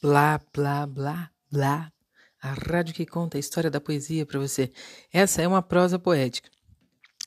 [0.00, 1.92] Blá, blá, blá, blá.
[2.40, 4.70] A rádio que conta a história da poesia para você.
[5.12, 6.48] Essa é uma prosa poética.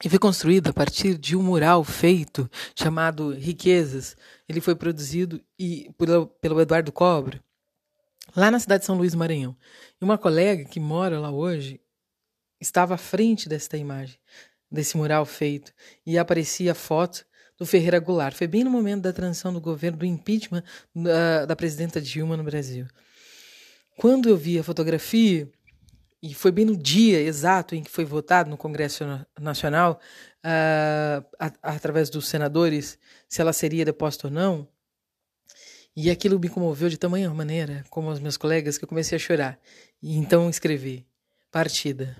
[0.03, 4.15] E foi construída a partir de um mural feito chamado Riquezas.
[4.47, 7.41] Ele foi produzido e, pelo, pelo Eduardo Cobre,
[8.33, 9.55] lá na cidade de São Luís Maranhão.
[10.01, 11.81] E uma colega que mora lá hoje
[12.59, 14.17] estava à frente desta imagem,
[14.71, 15.73] desse mural feito,
[16.05, 17.25] e aparecia a foto
[17.61, 18.35] do Ferreira Goulart.
[18.35, 20.63] Foi bem no momento da transição do governo, do impeachment
[20.95, 22.87] da, da presidenta Dilma no Brasil.
[23.99, 25.47] Quando eu vi a fotografia,
[26.23, 29.03] e foi bem no dia exato em que foi votado no Congresso
[29.39, 29.99] Nacional,
[30.43, 32.97] uh, a, através dos senadores,
[33.29, 34.67] se ela seria deposta ou não,
[35.95, 39.19] e aquilo me comoveu de tamanha maneira, como os meus colegas, que eu comecei a
[39.19, 39.59] chorar.
[40.01, 41.05] E então escrevi:
[41.51, 42.17] Partida.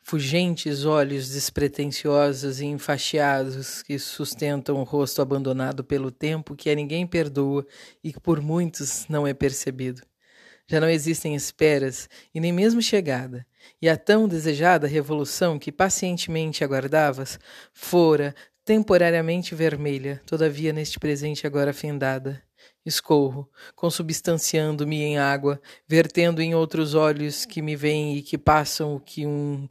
[0.00, 7.06] Fugentes olhos despretensiosos e enfaixados que sustentam o rosto abandonado pelo tempo que a ninguém
[7.06, 7.66] perdoa
[8.02, 10.02] e que por muitos não é percebido.
[10.66, 13.46] Já não existem esperas e nem mesmo chegada,
[13.80, 17.38] e a tão desejada revolução que pacientemente aguardavas
[17.72, 22.42] fora temporariamente vermelha, todavia neste presente agora findada.
[22.84, 29.00] Escorro, consubstanciando-me em água, vertendo em outros olhos que me veem e que passam o
[29.00, 29.68] que um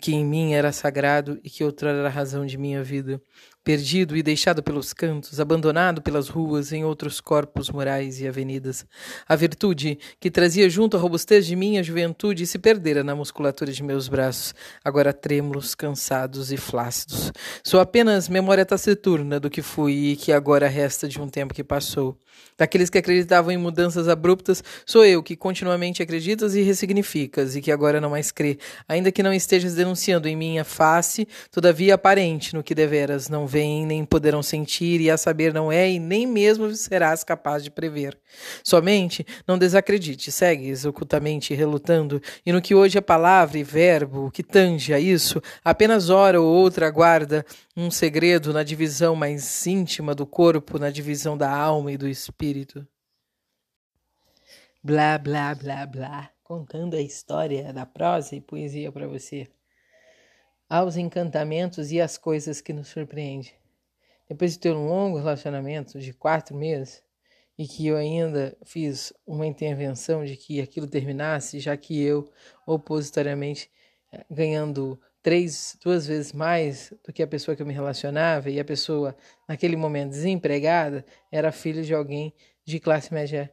[0.00, 3.22] que em mim era sagrado e que outra era a razão de minha vida
[3.66, 8.86] perdido e deixado pelos cantos, abandonado pelas ruas em outros corpos morais e avenidas.
[9.28, 13.82] A virtude que trazia junto a robustez de minha juventude se perdera na musculatura de
[13.82, 17.32] meus braços, agora trêmulos, cansados e flácidos.
[17.64, 21.64] Sou apenas memória taciturna do que fui e que agora resta de um tempo que
[21.64, 22.16] passou.
[22.56, 27.70] Daqueles que acreditavam em mudanças abruptas, sou eu que continuamente acreditas e ressignificas e que
[27.70, 32.62] agora não mais crê, ainda que não estejas denunciando em minha face, todavia aparente no
[32.62, 37.22] que deveras não nem poderão sentir, e a saber não é e nem mesmo serás
[37.22, 38.18] capaz de prever.
[38.62, 44.42] Somente não desacredite, segues ocultamente relutando, e no que hoje é palavra e verbo, que
[44.42, 47.44] tange a isso, apenas hora ou outra aguarda
[47.76, 52.86] um segredo na divisão mais íntima do corpo, na divisão da alma e do espírito.
[54.82, 59.48] Blá, blá, blá, blá, contando a história da prosa e poesia para você
[60.68, 63.52] aos encantamentos e às coisas que nos surpreendem.
[64.28, 67.02] Depois de ter um longo relacionamento de quatro meses
[67.56, 72.28] e que eu ainda fiz uma intervenção de que aquilo terminasse, já que eu,
[72.66, 73.70] opositoriamente,
[74.12, 78.60] eh, ganhando três, duas vezes mais do que a pessoa que eu me relacionava e
[78.60, 79.16] a pessoa
[79.48, 82.34] naquele momento desempregada era filho de alguém
[82.64, 83.52] de classe média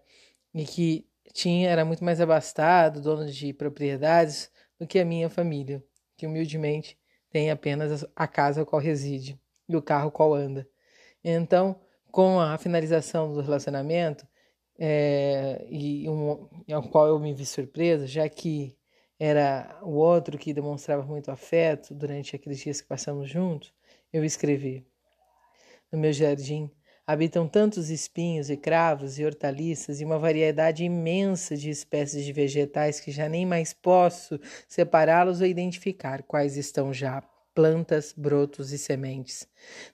[0.53, 5.83] e que tinha era muito mais abastado, dono de propriedades do que a minha família,
[6.17, 6.97] que humildemente
[7.33, 10.69] tem apenas a casa qual reside e o carro qual anda.
[11.23, 14.27] Então, com a finalização do relacionamento,
[14.77, 18.77] é, e um, ao qual eu me vi surpresa, já que
[19.19, 23.73] era o outro que demonstrava muito afeto durante aqueles dias que passamos juntos,
[24.11, 24.85] eu escrevi:
[25.91, 26.69] No meu jardim
[27.05, 32.99] habitam tantos espinhos e cravos e hortaliças e uma variedade imensa de espécies de vegetais
[32.99, 37.21] que já nem mais posso separá-los ou identificar quais estão já
[37.53, 39.47] plantas, brotos e sementes.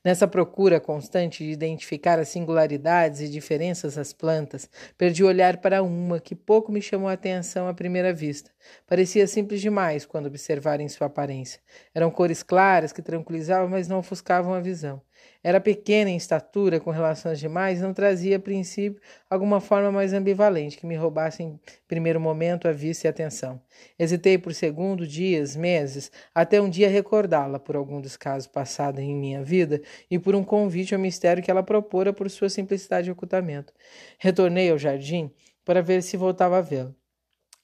[0.03, 5.84] Nessa procura constante de identificar as singularidades e diferenças das plantas, perdi o olhar para
[5.84, 8.50] uma que pouco me chamou a atenção à primeira vista.
[8.88, 11.59] Parecia simples demais quando observar em sua aparência.
[11.94, 15.02] Eram cores claras que tranquilizavam, mas não ofuscavam a visão.
[15.41, 20.12] Era pequena em estatura com relação às demais, não trazia, a princípio, alguma forma mais
[20.13, 21.57] ambivalente que me roubasse em
[21.88, 23.62] primeiro momento a vista e a atenção.
[23.97, 29.16] Hesitei por segundo, dias, meses, até um dia recordá-la por algum dos casos passados em
[29.16, 29.81] minha vida
[30.12, 33.74] e por um convite ao mistério que ela propora por sua simplicidade de ocultamento.
[34.18, 35.31] Retornei ao jardim
[35.63, 36.94] para ver se voltava a vê-la.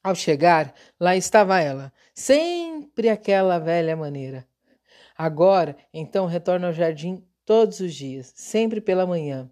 [0.02, 4.48] Ao chegar, lá estava ela, sempre aquela velha maneira.
[5.18, 9.50] Agora, então, retorno ao jardim todos os dias, sempre pela manhã,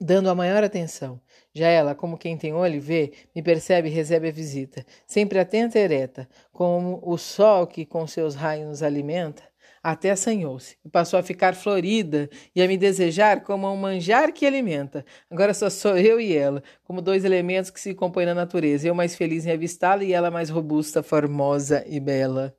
[0.00, 1.20] dando a maior atenção.
[1.54, 5.38] Já ela, como quem tem olho e vê, me percebe e recebe a visita, sempre
[5.38, 9.42] atenta e ereta, como o sol que com seus raios nos alimenta,
[9.82, 14.46] até assanhou-se e passou a ficar florida e a me desejar como um manjar que
[14.46, 15.04] alimenta.
[15.30, 18.94] Agora só sou eu e ela, como dois elementos que se compõem na natureza, eu
[18.94, 22.56] mais feliz em avistá-la e ela mais robusta, formosa e bela.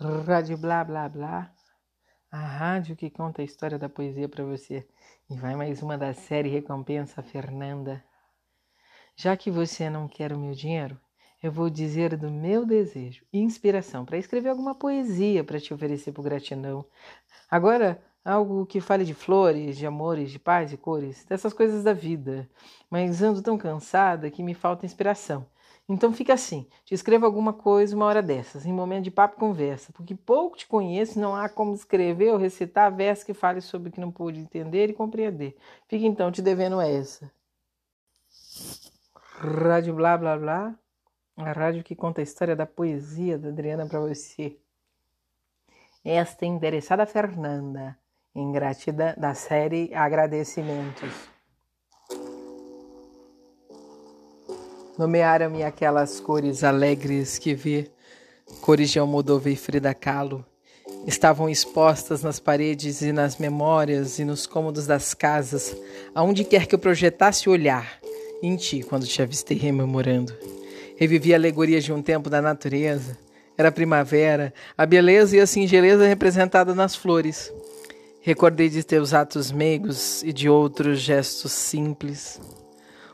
[0.00, 1.57] Rádio blá blá blá
[2.30, 4.86] a rádio que conta a história da poesia para você.
[5.30, 8.04] E vai mais uma da série Recompensa Fernanda.
[9.16, 11.00] Já que você não quer o meu dinheiro,
[11.42, 16.12] eu vou dizer do meu desejo e inspiração para escrever alguma poesia para te oferecer
[16.12, 16.84] por gratidão.
[17.50, 21.92] Agora, algo que fale de flores, de amores, de paz e cores, dessas coisas da
[21.92, 22.48] vida.
[22.90, 25.46] Mas ando tão cansada que me falta inspiração.
[25.88, 29.90] Então fica assim, te escreva alguma coisa uma hora dessas, em momento de papo conversa,
[29.94, 33.92] porque pouco te conheço, não há como escrever ou recitar versos que fale sobre o
[33.92, 35.56] que não pude entender e compreender.
[35.88, 37.32] Fica então te devendo essa.
[39.14, 40.78] Rádio Blá Blá Blá,
[41.36, 44.58] a rádio que conta a história da poesia da Adriana para você.
[46.04, 47.96] Esta interessada Fernanda,
[48.34, 51.37] ingratida da série Agradecimentos.
[54.98, 57.88] Nomearam-me aquelas cores alegres que vi,
[58.60, 60.44] cores de Almodóvar e Frida Kahlo.
[61.06, 65.76] Estavam expostas nas paredes e nas memórias e nos cômodos das casas,
[66.12, 68.00] aonde quer que eu projetasse o olhar,
[68.42, 70.34] em ti, quando te avistei rememorando.
[70.96, 73.16] Revivi alegorias de um tempo da natureza.
[73.56, 77.52] Era primavera, a beleza e a singeleza representada nas flores.
[78.20, 82.40] Recordei de teus atos meigos e de outros gestos simples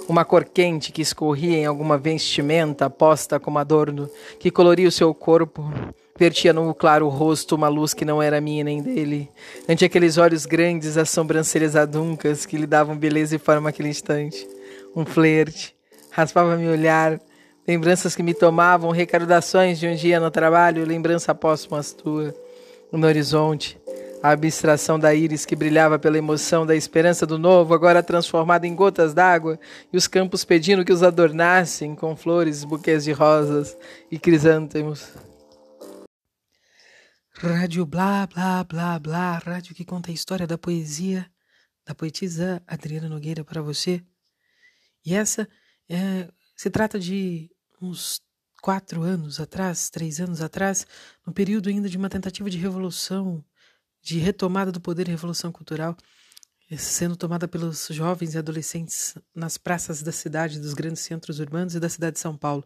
[0.08, 4.08] uma cor quente que escorria em alguma vestimenta posta como adorno,
[4.38, 5.72] que coloria o seu corpo,
[6.18, 9.30] vertia no claro rosto uma luz que não era minha nem dele,
[9.68, 14.46] ante aqueles olhos grandes, as sobrancelhas aduncas que lhe davam beleza e forma aquele instante.
[14.94, 15.74] Um flerte,
[16.10, 17.20] raspava meu olhar,
[17.66, 22.34] lembranças que me tomavam, recordações de um dia no trabalho, lembrança póstumas tua,
[22.92, 23.78] no horizonte,
[24.24, 28.74] a abstração da íris que brilhava pela emoção da esperança do novo, agora transformada em
[28.74, 29.60] gotas d'água,
[29.92, 33.76] e os campos pedindo que os adornassem com flores, buquês de rosas
[34.10, 35.12] e crisântemos.
[37.34, 41.30] Rádio blá blá blá blá, rádio que conta a história da poesia
[41.86, 44.02] da poetisa Adriana Nogueira para você.
[45.04, 45.46] E essa
[45.86, 48.22] é, se trata de uns
[48.62, 50.86] quatro anos atrás, três anos atrás,
[51.26, 53.44] no período ainda de uma tentativa de revolução
[54.04, 55.96] de retomada do poder e revolução cultural,
[56.70, 61.74] eh, sendo tomada pelos jovens e adolescentes nas praças da cidade, dos grandes centros urbanos
[61.74, 62.62] e da cidade de São Paulo.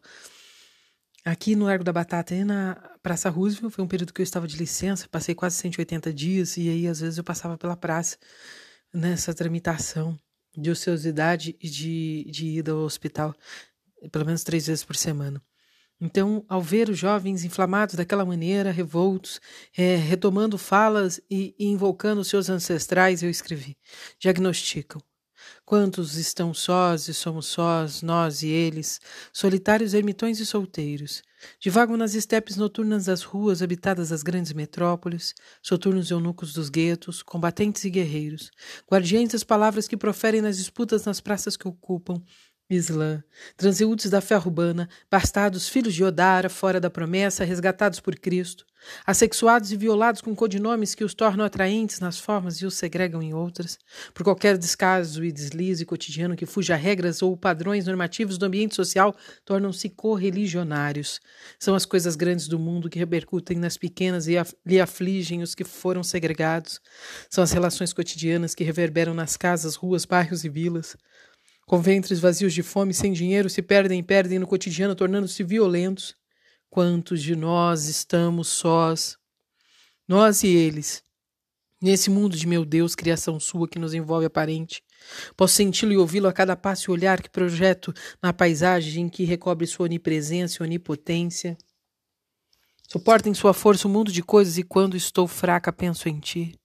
[1.24, 4.48] Aqui no Largo da Batata e na Praça Roosevelt, foi um período que eu estava
[4.48, 8.16] de licença, passei quase 180 dias e aí às vezes eu passava pela praça
[8.92, 10.18] nessa tramitação
[10.56, 13.32] de ociosidade e de, de ida ao hospital,
[14.10, 15.40] pelo menos três vezes por semana.
[16.00, 19.40] Então, ao ver os jovens inflamados daquela maneira, revoltos,
[19.76, 23.76] é, retomando falas e, e invocando seus ancestrais, eu escrevi:
[24.20, 25.02] diagnosticam.
[25.64, 29.00] Quantos estão sós e somos sós, nós e eles,
[29.32, 31.22] solitários ermitões e solteiros,
[31.60, 37.84] divagam nas estepes noturnas das ruas habitadas das grandes metrópoles, soturnos eunucos dos guetos, combatentes
[37.84, 38.50] e guerreiros,
[38.90, 42.22] guardiães das palavras que proferem nas disputas nas praças que ocupam,
[42.70, 43.24] Islã,
[43.56, 48.66] transeúntes da fé urbana, bastardos filhos de Odara, fora da promessa, resgatados por Cristo,
[49.06, 53.32] assexuados e violados com codinomes que os tornam atraentes nas formas e os segregam em
[53.32, 53.78] outras,
[54.12, 58.74] por qualquer descaso e deslize cotidiano que fuja a regras ou padrões normativos do ambiente
[58.74, 59.16] social,
[59.46, 61.20] tornam-se correligionários.
[61.58, 64.34] São as coisas grandes do mundo que repercutem nas pequenas e
[64.66, 66.80] lhe afligem os que foram segregados.
[67.30, 70.94] São as relações cotidianas que reverberam nas casas, ruas, bairros e vilas.
[71.68, 76.16] Com ventres vazios de fome, sem dinheiro, se perdem e perdem no cotidiano, tornando-se violentos.
[76.70, 79.18] Quantos de nós estamos sós?
[80.08, 81.04] Nós e eles.
[81.78, 84.82] Nesse mundo de meu Deus, criação sua que nos envolve aparente.
[85.36, 89.24] Posso senti-lo e ouvi-lo a cada passo e olhar que projeto na paisagem em que
[89.24, 91.54] recobre sua onipresença e onipotência.
[92.88, 96.18] Suporta em sua força o um mundo de coisas e quando estou fraca penso em
[96.18, 96.57] ti.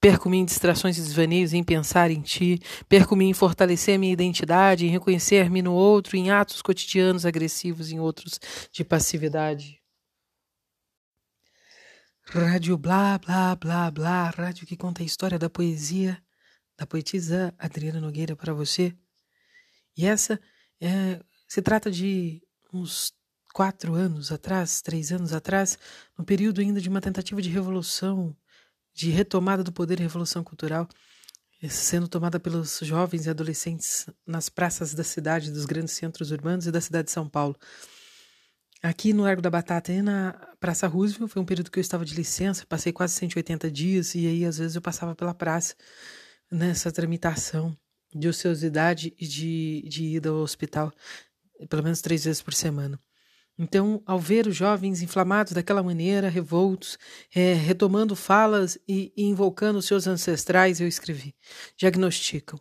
[0.00, 2.60] Perco-me em distrações e desvaneios em pensar em ti.
[2.88, 8.38] Perco-me em fortalecer minha identidade, em reconhecer-me no outro, em atos cotidianos agressivos, em outros
[8.70, 9.80] de passividade.
[12.26, 16.22] Rádio blá blá blá blá, rádio que conta a história da poesia
[16.76, 18.94] da poetisa Adriana Nogueira para você.
[19.96, 20.40] E essa
[20.80, 23.12] é, se trata de uns
[23.52, 25.78] quatro anos atrás, três anos atrás,
[26.18, 28.36] no período ainda de uma tentativa de revolução
[28.94, 30.88] de retomada do poder e revolução cultural,
[31.60, 36.66] eh, sendo tomada pelos jovens e adolescentes nas praças da cidade, dos grandes centros urbanos
[36.66, 37.56] e da cidade de São Paulo.
[38.82, 42.04] Aqui no Largo da Batata e na Praça Roosevelt, foi um período que eu estava
[42.04, 45.74] de licença, passei quase 180 dias e aí às vezes eu passava pela praça
[46.50, 47.76] nessa tramitação
[48.14, 50.92] de ociosidade e de, de ida ao hospital,
[51.68, 53.00] pelo menos três vezes por semana.
[53.56, 56.98] Então, ao ver os jovens inflamados daquela maneira, revoltos,
[57.32, 61.34] é, retomando falas e, e invocando seus ancestrais, eu escrevi:
[61.76, 62.58] diagnosticam.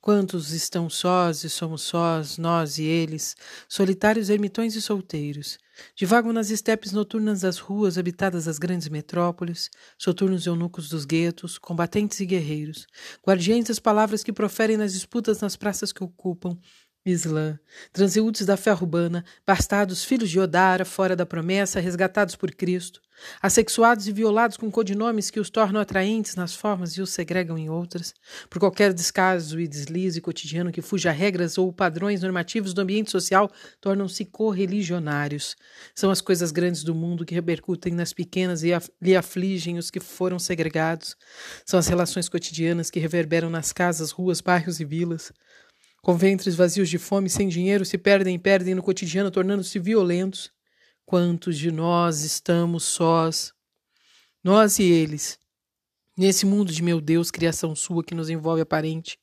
[0.00, 3.36] Quantos estão sós e somos sós, nós e eles,
[3.68, 5.58] solitários ermitões e solteiros,
[5.94, 12.20] divagam nas estepes noturnas das ruas habitadas das grandes metrópoles, soturnos eunucos dos guetos, combatentes
[12.20, 12.86] e guerreiros,
[13.26, 16.58] guardiães das palavras que proferem nas disputas nas praças que ocupam,
[17.04, 17.58] Islã,
[17.92, 23.00] transeúntes da fé urbana, bastardos filhos de Odara, fora da promessa, resgatados por Cristo,
[23.40, 27.68] assexuados e violados com codinomes que os tornam atraentes nas formas e os segregam em
[27.68, 28.14] outras,
[28.48, 33.10] por qualquer descaso e deslize cotidiano que fuja a regras ou padrões normativos do ambiente
[33.10, 35.56] social, tornam-se correligionários.
[35.96, 39.98] São as coisas grandes do mundo que repercutem nas pequenas e lhe afligem os que
[39.98, 41.16] foram segregados.
[41.66, 45.32] São as relações cotidianas que reverberam nas casas, ruas, bairros e vilas.
[46.02, 50.50] Com ventres vazios de fome, sem dinheiro, se perdem e perdem no cotidiano, tornando-se violentos.
[51.06, 53.54] Quantos de nós estamos sós?
[54.42, 55.38] Nós e eles.
[56.16, 59.16] Nesse mundo de meu Deus, criação sua que nos envolve aparente.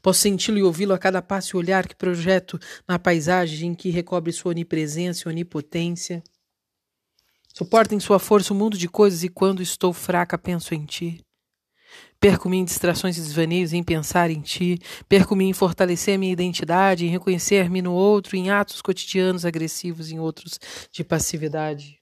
[0.00, 2.58] Posso senti-lo e ouvi-lo a cada passo e olhar que projeto
[2.88, 6.22] na paisagem em que recobre sua onipresença e onipotência.
[7.54, 10.86] Suporta em sua força o um mundo de coisas e quando estou fraca penso em
[10.86, 11.22] ti.
[12.20, 14.78] Perco-me em distrações e desvaneios em pensar em ti.
[15.08, 20.18] Perco-me em fortalecer a minha identidade, em reconhecer-me no outro, em atos cotidianos agressivos, em
[20.18, 20.58] outros
[20.90, 22.01] de passividade.